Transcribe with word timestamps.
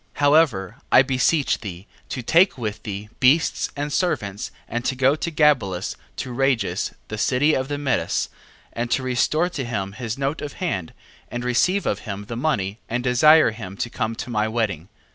9:3. 0.15 0.19
However, 0.21 0.77
I 0.91 1.03
beseech 1.03 1.59
thee, 1.59 1.85
to 2.09 2.23
take 2.23 2.57
with 2.57 2.81
thee 2.81 3.09
beasts 3.19 3.69
and 3.75 3.93
servants, 3.93 4.49
and 4.67 4.83
to 4.85 4.95
go 4.95 5.15
to 5.15 5.29
Gabelus 5.29 5.95
to 6.15 6.31
Rages 6.31 6.95
the 7.09 7.19
city 7.19 7.53
of 7.53 7.67
the 7.67 7.77
Medes: 7.77 8.27
and 8.73 8.89
to 8.89 9.03
restore 9.03 9.49
to 9.49 9.63
him 9.63 9.91
his 9.91 10.17
note 10.17 10.41
of 10.41 10.53
hand, 10.53 10.93
and 11.29 11.43
receive 11.43 11.85
of 11.85 11.99
him 11.99 12.25
the 12.25 12.35
money, 12.35 12.79
and 12.89 13.03
desire 13.03 13.51
him 13.51 13.77
to 13.77 13.91
come 13.91 14.15
to 14.15 14.31
my 14.31 14.47
wedding. 14.47 14.89